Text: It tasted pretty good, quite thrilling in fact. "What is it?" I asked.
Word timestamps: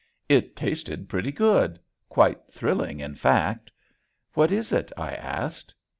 It 0.27 0.55
tasted 0.55 1.07
pretty 1.09 1.31
good, 1.31 1.79
quite 2.09 2.39
thrilling 2.49 2.99
in 2.99 3.13
fact. 3.13 3.69
"What 4.33 4.51
is 4.51 4.73
it?" 4.73 4.91
I 4.97 5.13
asked. 5.13 5.75